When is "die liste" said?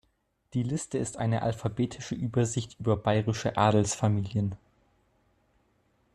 0.55-0.97